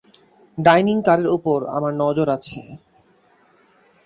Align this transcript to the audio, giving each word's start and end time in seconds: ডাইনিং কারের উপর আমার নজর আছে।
ডাইনিং 0.57 0.97
কারের 1.07 1.27
উপর 1.37 1.59
আমার 1.75 1.93
নজর 1.95 2.27
আছে। 2.29 2.61